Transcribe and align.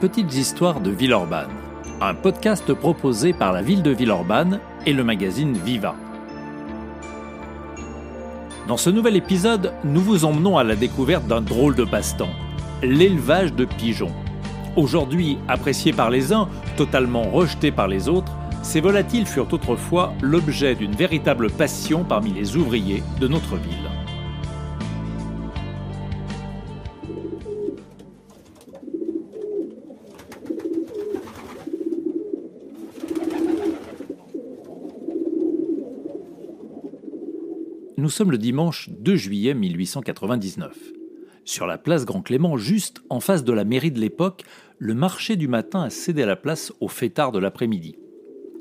petites 0.00 0.34
histoires 0.34 0.80
de 0.80 0.90
Villeurbanne, 0.90 1.50
un 2.00 2.14
podcast 2.14 2.72
proposé 2.74 3.32
par 3.32 3.52
la 3.52 3.62
ville 3.62 3.82
de 3.82 3.90
Villeurbanne 3.90 4.60
et 4.84 4.92
le 4.92 5.02
magazine 5.02 5.54
Viva. 5.54 5.94
Dans 8.68 8.76
ce 8.76 8.90
nouvel 8.90 9.16
épisode, 9.16 9.72
nous 9.84 10.00
vous 10.00 10.24
emmenons 10.24 10.58
à 10.58 10.64
la 10.64 10.76
découverte 10.76 11.26
d'un 11.26 11.40
drôle 11.40 11.74
de 11.74 11.84
passe-temps, 11.84 12.34
l'élevage 12.82 13.54
de 13.54 13.64
pigeons. 13.64 14.12
Aujourd'hui 14.76 15.38
apprécié 15.48 15.92
par 15.92 16.10
les 16.10 16.32
uns, 16.32 16.48
totalement 16.76 17.22
rejeté 17.22 17.70
par 17.70 17.88
les 17.88 18.08
autres, 18.08 18.32
ces 18.62 18.80
volatiles 18.80 19.26
furent 19.26 19.52
autrefois 19.52 20.12
l'objet 20.20 20.74
d'une 20.74 20.94
véritable 20.94 21.50
passion 21.50 22.04
parmi 22.04 22.32
les 22.32 22.56
ouvriers 22.56 23.02
de 23.18 23.28
notre 23.28 23.56
ville. 23.56 24.05
Nous 38.06 38.10
sommes 38.10 38.30
le 38.30 38.38
dimanche 38.38 38.88
2 39.00 39.16
juillet 39.16 39.52
1899. 39.52 40.78
Sur 41.44 41.66
la 41.66 41.76
place 41.76 42.04
Grand 42.04 42.22
Clément, 42.22 42.56
juste 42.56 43.02
en 43.10 43.18
face 43.18 43.42
de 43.42 43.52
la 43.52 43.64
mairie 43.64 43.90
de 43.90 43.98
l'époque, 43.98 44.44
le 44.78 44.94
marché 44.94 45.34
du 45.34 45.48
matin 45.48 45.82
a 45.82 45.90
cédé 45.90 46.24
la 46.24 46.36
place 46.36 46.72
au 46.80 46.86
fêtard 46.86 47.32
de 47.32 47.40
l'après-midi. 47.40 47.96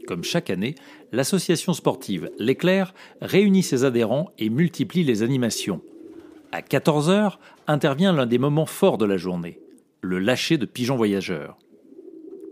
Comme 0.07 0.23
chaque 0.23 0.49
année, 0.49 0.73
l'association 1.11 1.73
sportive 1.73 2.31
L'Éclair 2.39 2.95
réunit 3.21 3.61
ses 3.61 3.83
adhérents 3.83 4.31
et 4.39 4.49
multiplie 4.49 5.03
les 5.03 5.21
animations. 5.21 5.81
À 6.51 6.61
14h 6.61 7.33
intervient 7.67 8.13
l'un 8.13 8.25
des 8.25 8.39
moments 8.39 8.65
forts 8.65 8.97
de 8.97 9.05
la 9.05 9.17
journée, 9.17 9.59
le 10.01 10.17
lâcher 10.17 10.57
de 10.57 10.65
pigeons 10.65 10.97
voyageurs. 10.97 11.59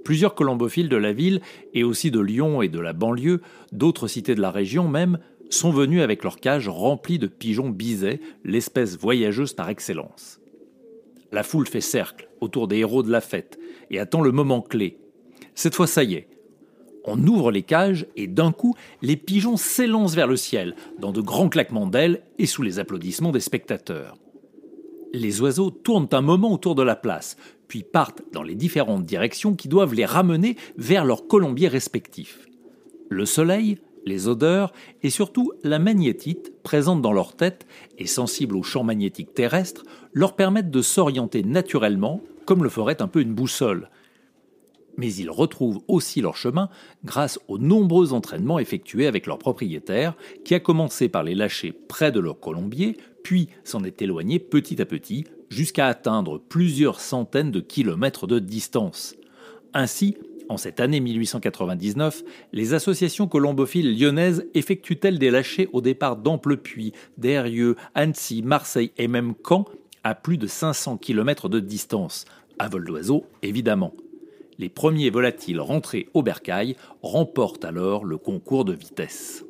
Plusieurs 0.03 0.35
colombophiles 0.35 0.89
de 0.89 0.97
la 0.97 1.13
ville 1.13 1.41
et 1.73 1.83
aussi 1.83 2.11
de 2.11 2.19
Lyon 2.19 2.61
et 2.61 2.67
de 2.67 2.79
la 2.79 2.93
banlieue, 2.93 3.41
d'autres 3.71 4.07
cités 4.07 4.35
de 4.35 4.41
la 4.41 4.51
région 4.51 4.87
même, 4.87 5.17
sont 5.53 5.71
venus 5.71 6.01
avec 6.01 6.23
leurs 6.23 6.39
cages 6.39 6.67
remplies 6.67 7.19
de 7.19 7.27
pigeons 7.27 7.69
bisets, 7.69 8.19
l'espèce 8.43 8.97
voyageuse 8.97 9.53
par 9.53 9.69
excellence. 9.69 10.39
La 11.31 11.43
foule 11.43 11.67
fait 11.67 11.81
cercle 11.81 12.29
autour 12.41 12.67
des 12.67 12.77
héros 12.77 13.03
de 13.03 13.11
la 13.11 13.21
fête 13.21 13.59
et 13.89 13.99
attend 13.99 14.21
le 14.21 14.31
moment 14.31 14.61
clé. 14.61 14.97
Cette 15.55 15.75
fois, 15.75 15.87
ça 15.87 16.03
y 16.03 16.15
est. 16.15 16.27
On 17.05 17.27
ouvre 17.27 17.51
les 17.51 17.63
cages 17.63 18.07
et 18.15 18.27
d'un 18.27 18.51
coup, 18.51 18.75
les 19.01 19.17
pigeons 19.17 19.57
s'élancent 19.57 20.15
vers 20.15 20.27
le 20.27 20.37
ciel, 20.37 20.75
dans 20.99 21.11
de 21.11 21.21
grands 21.21 21.49
claquements 21.49 21.87
d'ailes 21.87 22.23
et 22.39 22.45
sous 22.45 22.61
les 22.61 22.79
applaudissements 22.79 23.31
des 23.31 23.39
spectateurs. 23.39 24.17
Les 25.11 25.41
oiseaux 25.41 25.69
tournent 25.69 26.07
un 26.11 26.21
moment 26.21 26.53
autour 26.53 26.75
de 26.75 26.83
la 26.83 26.95
place, 26.95 27.35
puis 27.67 27.83
partent 27.83 28.23
dans 28.31 28.41
les 28.41 28.55
différentes 28.55 29.05
directions 29.05 29.55
qui 29.55 29.67
doivent 29.67 29.93
les 29.93 30.05
ramener 30.05 30.55
vers 30.77 31.05
leurs 31.05 31.27
colombiers 31.27 31.67
respectifs. 31.67 32.47
Le 33.09 33.25
soleil, 33.25 33.79
les 34.05 34.27
odeurs 34.27 34.73
et 35.01 35.09
surtout 35.09 35.51
la 35.63 35.79
magnétite 35.79 36.53
présente 36.63 37.01
dans 37.01 37.13
leur 37.13 37.35
tête 37.35 37.65
et 37.97 38.07
sensible 38.07 38.55
aux 38.55 38.63
champs 38.63 38.83
magnétiques 38.83 39.33
terrestres 39.33 39.83
leur 40.13 40.35
permettent 40.35 40.71
de 40.71 40.81
s'orienter 40.81 41.43
naturellement 41.43 42.21
comme 42.45 42.63
le 42.63 42.69
ferait 42.69 43.01
un 43.01 43.07
peu 43.07 43.21
une 43.21 43.33
boussole. 43.33 43.89
Mais 44.97 45.11
ils 45.13 45.29
retrouvent 45.29 45.81
aussi 45.87 46.21
leur 46.21 46.37
chemin 46.37 46.69
grâce 47.03 47.39
aux 47.47 47.57
nombreux 47.57 48.13
entraînements 48.13 48.59
effectués 48.59 49.07
avec 49.07 49.25
leur 49.25 49.39
propriétaire, 49.39 50.15
qui 50.45 50.53
a 50.53 50.59
commencé 50.59 51.09
par 51.09 51.23
les 51.23 51.33
lâcher 51.33 51.71
près 51.71 52.11
de 52.11 52.19
leur 52.19 52.39
colombier, 52.39 52.97
puis 53.23 53.49
s'en 53.63 53.83
est 53.83 54.01
éloigné 54.01 54.37
petit 54.37 54.81
à 54.81 54.85
petit 54.85 55.25
jusqu'à 55.49 55.87
atteindre 55.87 56.37
plusieurs 56.37 56.99
centaines 56.99 57.51
de 57.51 57.59
kilomètres 57.59 58.27
de 58.27 58.39
distance. 58.39 59.15
Ainsi, 59.73 60.15
en 60.49 60.57
cette 60.57 60.79
année 60.79 60.99
1899, 60.99 62.23
les 62.51 62.73
associations 62.73 63.27
colombophiles 63.27 63.97
lyonnaises 63.97 64.45
effectuent-elles 64.53 65.19
des 65.19 65.31
lâchers 65.31 65.69
au 65.73 65.81
départ 65.81 66.17
d'Amplepuis, 66.17 66.93
d'Erieux, 67.17 67.75
Annecy, 67.95 68.41
Marseille 68.41 68.91
et 68.97 69.07
même 69.07 69.33
Caen, 69.47 69.65
à 70.03 70.15
plus 70.15 70.37
de 70.37 70.47
500 70.47 70.97
km 70.97 71.49
de 71.49 71.59
distance, 71.59 72.25
à 72.59 72.69
vol 72.69 72.85
d'oiseau 72.85 73.25
évidemment. 73.41 73.93
Les 74.59 74.69
premiers 74.69 75.09
volatiles 75.09 75.59
rentrés 75.59 76.09
au 76.13 76.21
bercail 76.21 76.75
remportent 77.01 77.65
alors 77.65 78.05
le 78.05 78.17
concours 78.17 78.65
de 78.65 78.73
vitesse. 78.73 79.45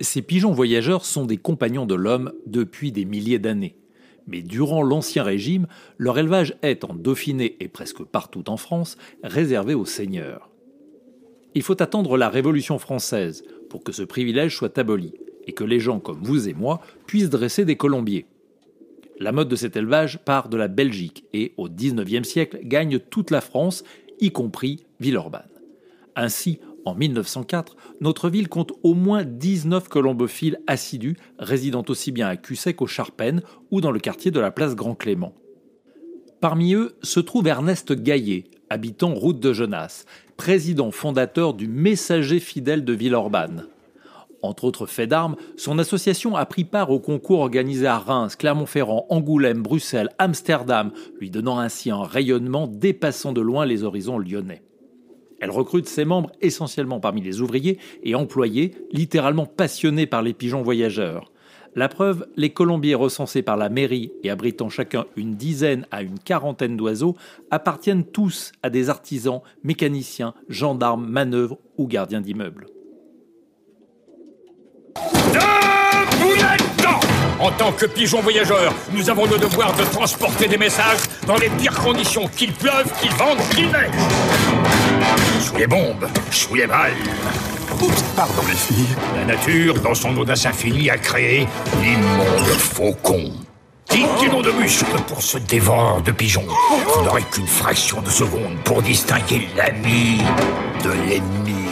Ces 0.00 0.22
pigeons 0.22 0.52
voyageurs 0.52 1.04
sont 1.04 1.26
des 1.26 1.36
compagnons 1.36 1.86
de 1.86 1.94
l'homme 1.94 2.32
depuis 2.46 2.92
des 2.92 3.04
milliers 3.04 3.38
d'années 3.38 3.76
mais 4.28 4.42
durant 4.42 4.82
l'Ancien 4.82 5.22
Régime, 5.24 5.66
leur 5.96 6.18
élevage 6.18 6.54
est, 6.62 6.84
en 6.84 6.94
Dauphiné 6.94 7.56
et 7.60 7.68
presque 7.68 8.04
partout 8.04 8.48
en 8.48 8.56
France, 8.56 8.96
réservé 9.24 9.74
aux 9.74 9.86
seigneurs. 9.86 10.50
Il 11.54 11.62
faut 11.62 11.82
attendre 11.82 12.16
la 12.16 12.28
Révolution 12.28 12.78
française 12.78 13.42
pour 13.70 13.82
que 13.82 13.92
ce 13.92 14.02
privilège 14.02 14.56
soit 14.56 14.78
aboli 14.78 15.14
et 15.46 15.52
que 15.52 15.64
les 15.64 15.80
gens 15.80 15.98
comme 15.98 16.22
vous 16.22 16.48
et 16.48 16.54
moi 16.54 16.80
puissent 17.06 17.30
dresser 17.30 17.64
des 17.64 17.76
colombiers. 17.76 18.26
La 19.18 19.32
mode 19.32 19.48
de 19.48 19.56
cet 19.56 19.76
élevage 19.76 20.18
part 20.24 20.48
de 20.48 20.56
la 20.56 20.68
Belgique 20.68 21.24
et, 21.32 21.52
au 21.56 21.68
XIXe 21.68 22.28
siècle, 22.28 22.60
gagne 22.62 23.00
toute 23.00 23.30
la 23.30 23.40
France, 23.40 23.82
y 24.20 24.30
compris 24.30 24.84
Villeurbanne. 25.00 25.48
Ainsi, 26.14 26.60
en 26.84 26.94
1904, 26.94 27.76
notre 28.00 28.30
ville 28.30 28.48
compte 28.48 28.72
au 28.82 28.94
moins 28.94 29.24
19 29.24 29.88
colombophiles 29.88 30.58
assidus, 30.66 31.16
résidant 31.38 31.84
aussi 31.88 32.12
bien 32.12 32.28
à 32.28 32.36
Cussec 32.36 32.76
qu'au 32.76 32.86
Charpennes 32.86 33.42
ou 33.70 33.80
dans 33.80 33.90
le 33.90 34.00
quartier 34.00 34.30
de 34.30 34.40
la 34.40 34.50
place 34.50 34.74
Grand 34.74 34.94
Clément. 34.94 35.34
Parmi 36.40 36.74
eux 36.74 36.96
se 37.02 37.20
trouve 37.20 37.48
Ernest 37.48 37.92
Gaillet, 37.92 38.44
habitant 38.70 39.14
route 39.14 39.40
de 39.40 39.52
Genasse, 39.52 40.06
président 40.36 40.90
fondateur 40.90 41.52
du 41.54 41.66
Messager 41.66 42.38
fidèle 42.38 42.84
de 42.84 42.92
Villeurbanne. 42.92 43.66
Entre 44.42 44.64
autres 44.64 44.86
faits 44.86 45.08
d'armes, 45.08 45.34
son 45.56 45.80
association 45.80 46.36
a 46.36 46.46
pris 46.46 46.64
part 46.64 46.90
au 46.90 47.00
concours 47.00 47.40
organisé 47.40 47.88
à 47.88 47.98
Reims, 47.98 48.36
Clermont-Ferrand, 48.36 49.06
Angoulême, 49.08 49.62
Bruxelles, 49.62 50.10
Amsterdam, 50.18 50.92
lui 51.18 51.30
donnant 51.30 51.58
ainsi 51.58 51.90
un 51.90 52.04
rayonnement 52.04 52.68
dépassant 52.68 53.32
de 53.32 53.40
loin 53.40 53.66
les 53.66 53.82
horizons 53.82 54.18
lyonnais. 54.18 54.62
Elle 55.40 55.50
recrute 55.50 55.88
ses 55.88 56.04
membres 56.04 56.32
essentiellement 56.40 57.00
parmi 57.00 57.20
les 57.20 57.40
ouvriers 57.40 57.78
et 58.02 58.14
employés, 58.14 58.72
littéralement 58.92 59.46
passionnés 59.46 60.06
par 60.06 60.22
les 60.22 60.32
pigeons 60.32 60.62
voyageurs. 60.62 61.30
La 61.76 61.88
preuve, 61.88 62.26
les 62.36 62.50
colombiers 62.50 62.94
recensés 62.94 63.42
par 63.42 63.56
la 63.56 63.68
mairie 63.68 64.10
et 64.24 64.30
abritant 64.30 64.68
chacun 64.68 65.04
une 65.16 65.36
dizaine 65.36 65.86
à 65.90 66.02
une 66.02 66.18
quarantaine 66.18 66.76
d'oiseaux 66.76 67.14
appartiennent 67.50 68.04
tous 68.04 68.52
à 68.62 68.70
des 68.70 68.90
artisans, 68.90 69.42
mécaniciens, 69.62 70.34
gendarmes, 70.48 71.06
manœuvres 71.06 71.58
ou 71.76 71.86
gardiens 71.86 72.20
d'immeubles. 72.20 72.66
En 77.40 77.52
tant 77.52 77.70
que 77.70 77.86
pigeons 77.86 78.20
voyageurs, 78.20 78.74
nous 78.92 79.08
avons 79.08 79.26
le 79.26 79.38
devoir 79.38 79.72
de 79.76 79.84
transporter 79.84 80.48
des 80.48 80.58
messages 80.58 80.98
dans 81.26 81.36
les 81.36 81.48
pires 81.50 81.78
conditions, 81.78 82.26
qu'il 82.26 82.52
pleuve, 82.52 82.92
qu'il 83.00 83.12
vente, 83.12 83.38
qu'il 83.54 83.66
neige. 83.66 84.57
Sous 85.40 85.56
les 85.56 85.66
bombes, 85.66 86.06
sous 86.30 86.54
les 86.54 86.66
balles. 86.66 86.92
Oups, 87.80 88.02
pardon 88.16 88.42
les 88.48 88.54
filles. 88.54 88.96
La 89.16 89.24
nature, 89.24 89.80
dans 89.80 89.94
son 89.94 90.16
audace 90.16 90.46
infinie, 90.46 90.90
a 90.90 90.98
créé 90.98 91.46
l'immonde 91.82 92.46
faucon. 92.58 93.32
Nom 94.30 94.42
de 94.42 94.50
muscles 94.50 95.00
pour 95.06 95.22
ce 95.22 95.38
dévore 95.38 96.02
de 96.02 96.12
pigeons. 96.12 96.44
Vous 96.94 97.04
n'aurez 97.04 97.22
qu'une 97.22 97.46
fraction 97.46 98.02
de 98.02 98.10
seconde 98.10 98.58
pour 98.64 98.82
distinguer 98.82 99.48
l'ami 99.56 100.18
de 100.84 100.90
l'ennemi. 101.08 101.64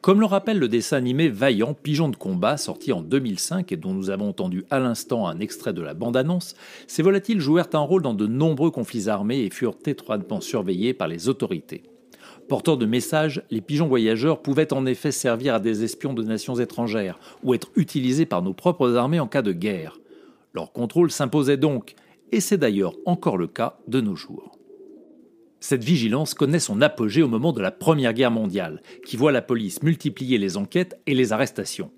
Comme 0.00 0.20
le 0.20 0.26
rappelle 0.26 0.58
le 0.58 0.68
dessin 0.68 0.96
animé 0.96 1.28
Vaillant, 1.28 1.74
Pigeon 1.74 2.08
de 2.08 2.16
combat, 2.16 2.56
sorti 2.56 2.92
en 2.92 3.02
2005 3.02 3.70
et 3.70 3.76
dont 3.76 3.92
nous 3.92 4.10
avons 4.10 4.30
entendu 4.30 4.64
à 4.70 4.80
l'instant 4.80 5.28
un 5.28 5.38
extrait 5.38 5.72
de 5.72 5.82
la 5.82 5.94
bande-annonce, 5.94 6.56
ces 6.86 7.02
volatiles 7.02 7.40
jouèrent 7.40 7.68
un 7.74 7.80
rôle 7.80 8.02
dans 8.02 8.14
de 8.14 8.26
nombreux 8.26 8.70
conflits 8.70 9.08
armés 9.08 9.40
et 9.40 9.50
furent 9.50 9.78
étroitement 9.86 10.40
surveillés 10.40 10.94
par 10.94 11.06
les 11.06 11.28
autorités. 11.28 11.89
Porteurs 12.50 12.78
de 12.78 12.84
messages, 12.84 13.44
les 13.52 13.60
pigeons 13.60 13.86
voyageurs 13.86 14.42
pouvaient 14.42 14.72
en 14.72 14.84
effet 14.84 15.12
servir 15.12 15.54
à 15.54 15.60
des 15.60 15.84
espions 15.84 16.14
de 16.14 16.24
nations 16.24 16.56
étrangères 16.56 17.20
ou 17.44 17.54
être 17.54 17.70
utilisés 17.76 18.26
par 18.26 18.42
nos 18.42 18.54
propres 18.54 18.96
armées 18.96 19.20
en 19.20 19.28
cas 19.28 19.42
de 19.42 19.52
guerre. 19.52 20.00
Leur 20.52 20.72
contrôle 20.72 21.12
s'imposait 21.12 21.56
donc, 21.56 21.94
et 22.32 22.40
c'est 22.40 22.58
d'ailleurs 22.58 22.96
encore 23.06 23.38
le 23.38 23.46
cas 23.46 23.78
de 23.86 24.00
nos 24.00 24.16
jours. 24.16 24.58
Cette 25.60 25.84
vigilance 25.84 26.34
connaît 26.34 26.58
son 26.58 26.80
apogée 26.80 27.22
au 27.22 27.28
moment 27.28 27.52
de 27.52 27.62
la 27.62 27.70
Première 27.70 28.14
Guerre 28.14 28.32
mondiale, 28.32 28.82
qui 29.06 29.16
voit 29.16 29.30
la 29.30 29.42
police 29.42 29.84
multiplier 29.84 30.36
les 30.36 30.56
enquêtes 30.56 31.00
et 31.06 31.14
les 31.14 31.32
arrestations. 31.32 31.92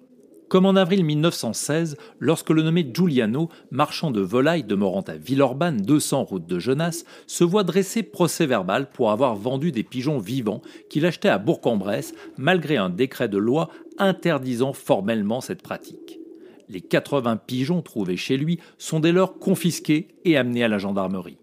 Comme 0.52 0.66
en 0.66 0.76
avril 0.76 1.02
1916, 1.02 1.96
lorsque 2.18 2.50
le 2.50 2.62
nommé 2.62 2.86
Giuliano, 2.92 3.48
marchand 3.70 4.10
de 4.10 4.20
volailles 4.20 4.64
demeurant 4.64 5.00
à 5.00 5.14
Villeurbanne, 5.14 5.80
200 5.80 6.24
route 6.24 6.46
de 6.46 6.58
Genasse, 6.58 7.06
se 7.26 7.42
voit 7.42 7.64
dresser 7.64 8.02
procès 8.02 8.44
verbal 8.44 8.90
pour 8.90 9.12
avoir 9.12 9.34
vendu 9.34 9.72
des 9.72 9.82
pigeons 9.82 10.18
vivants 10.18 10.60
qu'il 10.90 11.06
achetait 11.06 11.30
à 11.30 11.38
Bourg-en-Bresse, 11.38 12.12
malgré 12.36 12.76
un 12.76 12.90
décret 12.90 13.30
de 13.30 13.38
loi 13.38 13.70
interdisant 13.96 14.74
formellement 14.74 15.40
cette 15.40 15.62
pratique. 15.62 16.20
Les 16.68 16.82
80 16.82 17.38
pigeons 17.38 17.80
trouvés 17.80 18.18
chez 18.18 18.36
lui 18.36 18.58
sont 18.76 19.00
dès 19.00 19.12
lors 19.12 19.38
confisqués 19.38 20.08
et 20.26 20.36
amenés 20.36 20.64
à 20.64 20.68
la 20.68 20.76
gendarmerie. 20.76 21.38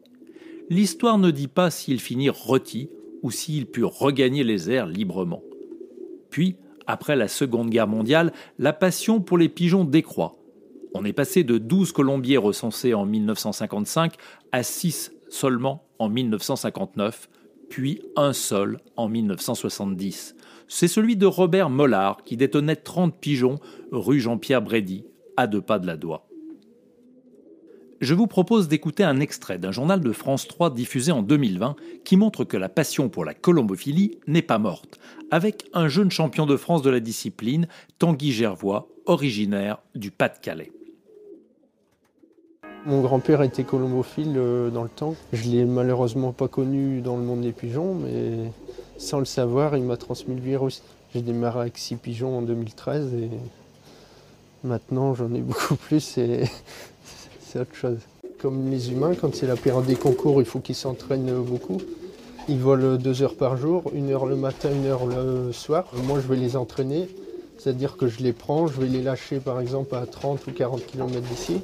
l'histoire 0.70 1.18
ne 1.18 1.32
dit 1.32 1.48
pas 1.48 1.72
s'ils 1.72 2.00
finirent 2.00 2.38
rôtis 2.38 2.92
ou 3.24 3.32
s'ils 3.32 3.66
purent 3.66 3.98
regagner 3.98 4.44
les 4.44 4.70
airs 4.70 4.86
librement. 4.86 5.42
Puis, 6.30 6.58
après 6.90 7.16
la 7.16 7.28
Seconde 7.28 7.70
Guerre 7.70 7.88
mondiale, 7.88 8.34
la 8.58 8.74
passion 8.74 9.22
pour 9.22 9.38
les 9.38 9.48
pigeons 9.48 9.84
décroît. 9.84 10.36
On 10.96 11.06
est 11.06 11.14
passé 11.14 11.44
de 11.44 11.60
12 11.60 11.92
colombiers 11.92 12.38
recensés 12.38 12.96
en 12.96 13.06
1955 13.06 14.16
à 14.52 14.64
6 14.64 15.12
seulement 15.30 15.86
en 16.00 16.10
1959, 16.10 17.30
puis 17.70 18.02
un 18.16 18.34
seul 18.34 18.80
en 18.98 19.08
1970. 19.08 20.36
C'est 20.68 20.88
celui 20.88 21.16
de 21.16 21.28
Robert 21.28 21.70
Mollard 21.70 22.24
qui 22.24 22.38
détenait 22.38 22.76
30 22.76 23.16
pigeons 23.20 23.60
rue 23.92 24.20
Jean-Pierre 24.20 24.64
Brédy, 24.64 25.06
à 25.38 25.46
deux 25.46 25.62
pas 25.62 25.78
de 25.78 25.86
la 25.86 25.96
Doigt. 25.96 26.29
Je 28.02 28.14
vous 28.14 28.28
propose 28.28 28.70
d'écouter 28.70 29.04
un 29.04 29.20
extrait 29.20 29.58
d'un 29.58 29.74
journal 29.74 30.00
de 30.00 30.14
France 30.14 30.48
3 30.48 30.74
diffusé 30.74 31.12
en 31.12 31.22
2020 31.22 31.76
qui 32.06 32.16
montre 32.16 32.46
que 32.46 32.56
la 32.56 32.70
passion 32.70 33.10
pour 33.10 33.26
la 33.26 33.34
colombophilie 33.34 34.20
n'est 34.26 34.42
pas 34.42 34.58
morte, 34.58 35.00
avec 35.32 35.66
un 35.74 35.90
jeune 35.90 36.10
champion 36.10 36.46
de 36.46 36.56
France 36.56 36.82
de 36.82 36.90
la 36.90 37.02
discipline, 37.02 37.68
Tanguy 37.98 38.32
Gervois, 38.32 38.88
originaire 39.06 39.80
du 39.96 40.12
Pas-de-Calais. 40.12 40.72
Mon 42.86 43.02
grand-père 43.02 43.42
était 43.42 43.66
colombophile 43.66 44.36
euh, 44.38 44.70
dans 44.70 44.84
le 44.84 44.90
temps. 44.90 45.16
Je 45.34 45.50
l'ai 45.50 45.66
malheureusement 45.66 46.32
pas 46.32 46.48
connu 46.48 47.02
dans 47.02 47.18
le 47.18 47.24
monde 47.24 47.42
des 47.42 47.52
pigeons, 47.52 47.96
mais 47.96 48.50
sans 48.98 49.20
le 49.20 49.26
savoir, 49.26 49.76
il 49.76 49.84
m'a 49.84 49.98
transmis 49.98 50.36
le 50.36 50.42
virus. 50.42 50.84
J'ai 51.14 51.22
démarré 51.22 51.60
avec 51.60 51.78
six 51.78 51.98
pigeons 51.98 52.38
en 52.38 52.42
2013 52.44 53.14
et 53.16 53.30
maintenant 54.64 55.14
j'en 55.16 55.34
ai 55.34 55.42
beaucoup 55.42 55.76
plus 55.76 56.18
et 56.18 56.46
c'est 57.50 57.60
autre 57.60 57.76
chose. 57.76 57.98
Comme 58.40 58.70
les 58.70 58.92
humains, 58.92 59.16
quand 59.16 59.34
c'est 59.34 59.48
la 59.48 59.56
période 59.56 59.86
des 59.86 59.96
concours, 59.96 60.42
il 60.42 60.46
faut 60.46 60.60
qu'ils 60.60 60.76
s'entraînent 60.76 61.34
beaucoup. 61.44 61.82
Ils 62.48 62.60
volent 62.60 62.96
deux 62.96 63.22
heures 63.24 63.36
par 63.36 63.58
jour, 63.58 63.92
une 63.94 64.12
heure 64.12 64.26
le 64.26 64.36
matin, 64.36 64.70
une 64.72 64.86
heure 64.86 65.06
le 65.06 65.52
soir. 65.52 65.86
Moi, 66.06 66.20
je 66.22 66.28
vais 66.28 66.36
les 66.36 66.56
entraîner, 66.56 67.10
c'est-à-dire 67.58 67.98
que 67.98 68.08
je 68.08 68.22
les 68.22 68.34
prends, 68.34 68.68
je 68.68 68.80
vais 68.80 68.88
les 68.88 69.02
lâcher 69.02 69.40
par 69.40 69.60
exemple 69.60 69.96
à 69.96 70.06
30 70.06 70.46
ou 70.48 70.52
40 70.52 70.86
km 70.86 71.22
d'ici 71.28 71.62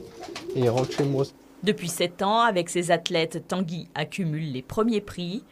et 0.55 0.61
ils 0.61 0.69
rentrent 0.69 0.91
chez 0.91 1.05
moi. 1.05 1.23
Depuis 1.63 1.87
sept 1.87 2.21
ans, 2.21 2.41
avec 2.41 2.69
ses 2.69 2.91
athlètes, 2.91 3.47
Tanguy 3.47 3.87
accumule 3.95 4.51
les 4.51 4.61
premiers 4.61 5.01
prix. 5.01 5.43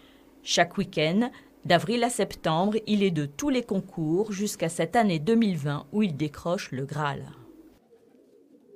Chaque 0.43 0.77
week-end, 0.77 1.29
d'avril 1.63 2.03
à 2.03 2.09
septembre, 2.09 2.77
il 2.85 3.03
est 3.03 3.11
de 3.11 3.25
tous 3.25 3.49
les 3.49 3.63
concours 3.63 4.31
jusqu'à 4.31 4.69
cette 4.69 4.95
année 4.95 5.19
2020 5.19 5.85
où 5.91 6.03
il 6.03 6.15
décroche 6.17 6.71
le 6.71 6.85
Graal. 6.85 7.23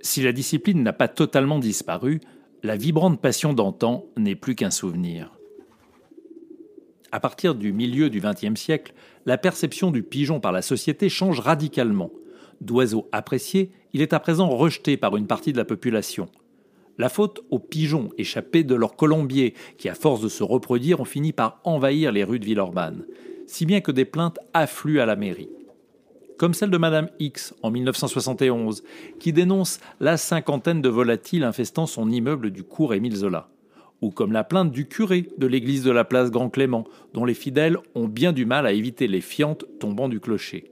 Si 0.02 0.22
la 0.22 0.32
discipline 0.32 0.84
n'a 0.84 0.94
pas 0.94 1.08
totalement 1.08 1.60
disparu, 1.60 2.22
la 2.64 2.76
vibrante 2.76 3.22
passion 3.22 3.54
d'antan 3.54 4.06
n'est 4.18 4.36
plus 4.36 4.56
qu'un 4.56 4.72
souvenir. 4.72 5.32
À 7.12 7.20
partir 7.20 7.56
du 7.56 7.72
milieu 7.72 8.10
du 8.10 8.20
XXe 8.20 8.60
siècle, 8.60 8.94
la 9.26 9.38
perception 9.38 9.92
du 9.92 10.04
pigeon 10.04 10.40
par 10.40 10.52
la 10.52 10.62
société 10.62 11.10
change 11.10 11.40
radicalement. 11.40 12.12
D'oiseau 12.62 13.08
apprécié, 13.12 13.72
il 13.94 14.02
est 14.02 14.14
à 14.14 14.20
présent 14.20 14.50
rejeté 14.50 14.98
par 14.98 15.16
une 15.16 15.28
partie 15.28 15.54
de 15.54 15.58
la 15.58 15.66
population. 15.66 16.30
La 16.98 17.10
faute 17.10 17.42
aux 17.52 17.60
pigeons 17.60 18.10
échappés 18.18 18.64
de 18.64 18.76
leur 18.76 18.96
colombier, 18.96 19.54
qui 19.78 19.88
à 19.88 19.94
force 19.94 20.22
de 20.22 20.30
se 20.30 20.44
reproduire 20.44 21.00
ont 21.00 21.06
fini 21.06 21.32
par 21.32 21.62
envahir 21.64 22.12
les 22.12 22.24
rues 22.24 22.40
de 22.40 22.46
Villeurbanne, 22.46 23.06
si 23.46 23.66
bien 23.66 23.82
que 23.82 23.92
des 23.92 24.06
plaintes 24.06 24.40
affluent 24.54 25.00
à 25.00 25.06
la 25.06 25.16
mairie 25.16 25.50
comme 26.38 26.54
celle 26.54 26.70
de 26.70 26.78
Madame 26.78 27.10
X 27.20 27.54
en 27.64 27.72
1971, 27.72 28.84
qui 29.20 29.34
dénonce 29.34 29.80
la 30.00 30.18
cinquantaine 30.18 30.82
de 30.82 30.90
volatiles 30.90 31.44
infestant 31.44 31.86
son 31.86 32.10
immeuble 32.10 32.52
du 32.52 32.64
cours 32.64 32.94
Émile 32.94 33.16
Zola, 33.16 33.50
ou 34.02 34.12
comme 34.12 34.32
la 34.32 34.44
plainte 34.44 34.72
du 34.72 34.88
curé 34.88 35.28
de 35.38 35.48
l'église 35.48 35.84
de 35.84 35.92
la 35.92 36.06
place 36.06 36.32
Grand 36.32 36.50
Clément, 36.50 36.86
dont 37.14 37.26
les 37.26 37.34
fidèles 37.34 37.78
ont 37.96 38.08
bien 38.08 38.34
du 38.34 38.46
mal 38.46 38.66
à 38.66 38.72
éviter 38.72 39.08
les 39.08 39.22
fientes 39.22 39.66
tombant 39.80 40.10
du 40.10 40.20
clocher. 40.20 40.72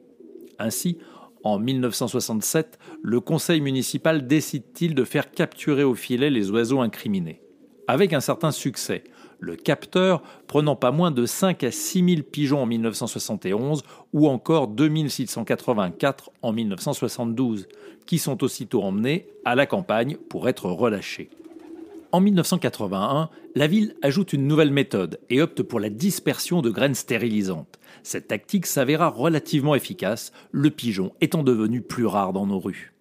Ainsi, 0.60 0.98
en 1.44 1.60
1967, 1.60 2.80
le 3.04 3.20
conseil 3.20 3.62
municipal 3.62 4.26
décide-t-il 4.26 4.96
de 4.96 5.04
faire 5.04 5.32
capturer 5.32 5.84
au 5.84 5.94
filet 5.94 6.30
les 6.30 6.50
oiseaux 6.52 6.82
incriminés? 6.82 7.42
Avec 7.88 8.14
un 8.14 8.20
certain 8.20 8.50
succès, 8.50 9.04
le 9.40 9.56
capteur 9.56 10.22
prenant 10.48 10.76
pas 10.76 10.92
moins 10.92 11.12
de 11.12 11.26
5 11.26 11.64
à 11.64 11.72
6 11.72 12.16
000 12.16 12.22
pigeons 12.24 12.62
en 12.62 12.66
1971 12.66 13.84
ou 14.14 14.28
encore 14.28 14.68
2684 14.68 16.32
en 16.42 16.52
1972, 16.52 17.68
qui 18.06 18.18
sont 18.18 18.44
aussitôt 18.44 18.84
emmenés 18.84 19.28
à 19.46 19.56
la 19.56 19.66
campagne 19.66 20.18
pour 20.30 20.48
être 20.48 20.70
relâchés. 20.70 21.30
En 22.12 22.22
1981, 22.22 23.30
la 23.56 23.68
ville 23.68 23.96
ajoute 24.02 24.32
une 24.32 24.48
nouvelle 24.48 24.72
méthode 24.72 25.20
et 25.30 25.42
opte 25.42 25.64
pour 25.64 25.82
la 25.82 25.90
dispersion 25.90 26.62
de 26.62 26.70
graines 26.70 26.96
stérilisantes. 26.96 27.78
Cette 28.04 28.30
tactique 28.30 28.68
s'avéra 28.68 29.10
relativement 29.10 29.76
efficace, 29.76 30.32
le 30.52 30.70
pigeon 30.70 31.12
étant 31.20 31.44
devenu 31.44 31.82
plus 31.82 32.06
rare 32.06 32.32
dans 32.32 32.46
nos 32.46 32.60
rues. 32.60 32.95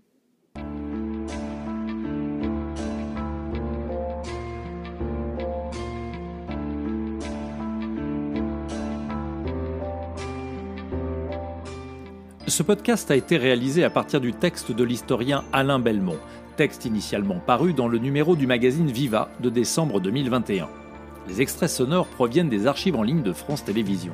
Ce 12.46 12.62
podcast 12.62 13.10
a 13.10 13.16
été 13.16 13.38
réalisé 13.38 13.84
à 13.84 13.90
partir 13.90 14.20
du 14.20 14.34
texte 14.34 14.70
de 14.70 14.84
l'historien 14.84 15.44
Alain 15.50 15.78
Belmont, 15.78 16.18
texte 16.58 16.84
initialement 16.84 17.40
paru 17.44 17.72
dans 17.72 17.88
le 17.88 17.96
numéro 17.96 18.36
du 18.36 18.46
magazine 18.46 18.90
Viva 18.90 19.30
de 19.40 19.48
décembre 19.48 19.98
2021. 19.98 20.68
Les 21.26 21.40
extraits 21.40 21.70
sonores 21.70 22.06
proviennent 22.06 22.50
des 22.50 22.66
archives 22.66 22.96
en 22.96 23.02
ligne 23.02 23.22
de 23.22 23.32
France 23.32 23.64
Télévisions. 23.64 24.12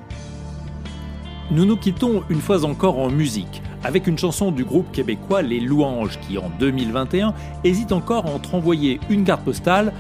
Nous 1.51 1.65
nous 1.65 1.77
quittons 1.77 2.23
une 2.31 2.41
fois 2.41 2.65
encore 2.65 3.01
en 3.01 3.11
musique, 3.11 3.63
avec 3.83 4.07
une 4.07 4.17
chanson 4.17 4.53
du 4.53 4.65
groupe 4.65 4.93
québécois 4.93 5.43
Les 5.43 5.59
Louanges 5.59 6.21
qui, 6.21 6.39
en 6.39 6.53
2021, 6.61 7.35
hésite 7.65 7.91
encore 7.91 8.27
entre 8.27 8.55
envoyer 8.55 9.01
une 9.11 9.25
carte 9.25 9.45
postale 9.45 9.93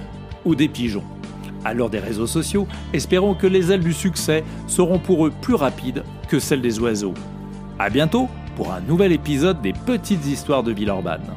ou 0.44 0.55
des 0.55 0.69
pigeons. 0.69 1.05
À 1.65 1.75
l'heure 1.75 1.91
des 1.91 1.99
réseaux 1.99 2.29
sociaux, 2.29 2.69
espérons 2.93 3.35
que 3.35 3.49
les 3.49 3.73
ailes 3.73 3.82
du 3.82 3.93
succès 3.93 4.44
seront 4.69 5.00
pour 5.00 5.27
eux 5.27 5.32
plus 5.43 5.55
rapides 5.55 6.05
que 6.29 6.38
celles 6.38 6.62
des 6.62 6.79
oiseaux. 6.79 7.15
A 7.82 7.89
bientôt 7.89 8.29
pour 8.56 8.75
un 8.75 8.81
nouvel 8.82 9.10
épisode 9.10 9.63
des 9.63 9.72
Petites 9.72 10.27
Histoires 10.27 10.63
de 10.63 10.70
Villeurbanne. 10.70 11.34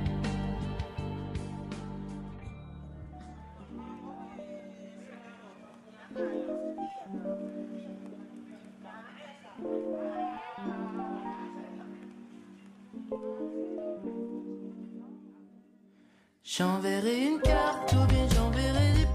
J'enverrai 16.43 17.27
une 17.27 17.39
carte 17.39 17.93
ou 17.93 18.05
bien 18.07 18.27
j'enverrai 18.35 18.93
des 18.97 19.12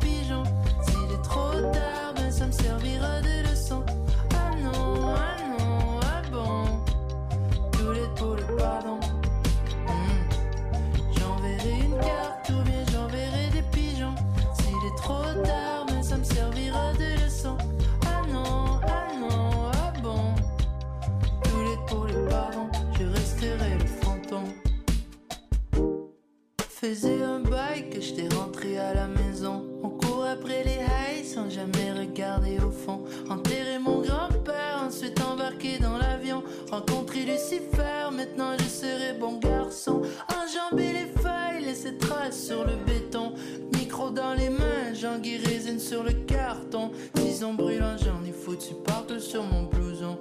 Faisais 26.89 27.23
un 27.23 27.41
bail 27.41 27.91
que 27.91 28.01
j'étais 28.01 28.35
rentré 28.35 28.79
à 28.79 28.95
la 28.95 29.09
maison. 29.09 29.63
On 29.83 29.91
court 29.91 30.25
après 30.25 30.65
les 30.65 30.79
highs 30.79 31.23
sans 31.23 31.51
jamais 31.51 31.93
regarder 31.93 32.57
au 32.61 32.71
fond. 32.71 33.05
Enterrer 33.29 33.79
mon 33.79 34.01
grand-père, 34.01 34.85
ensuite 34.87 35.21
embarquer 35.21 35.79
dans 35.79 35.99
l'avion. 35.99 36.43
Rencontrer 36.71 37.27
Lucifer, 37.27 38.09
maintenant 38.11 38.57
je 38.59 38.65
serai 38.65 39.13
bon 39.21 39.39
garçon. 39.39 40.01
Enjamber 40.33 40.95
les 40.95 41.21
feuilles, 41.21 41.67
laisser 41.67 41.99
traces 41.99 42.47
sur 42.47 42.65
le 42.65 42.77
béton. 42.87 43.35
Micro 43.75 44.09
dans 44.09 44.33
les 44.33 44.49
mains, 44.49 44.95
j'en 44.95 45.21
résine 45.21 45.81
sur 45.81 46.03
le 46.03 46.13
carton. 46.13 46.93
Tison 47.17 47.53
brûlant, 47.53 47.99
j'en 47.99 48.25
ai 48.25 48.33
foutu 48.33 48.73
partout 48.87 49.21
sur 49.21 49.43
mon 49.43 49.65
blouson. 49.65 50.17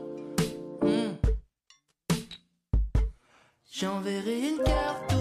Hmm. 0.82 1.16
J'enverrai 3.72 4.50
une 4.50 4.64
carte 4.66 5.14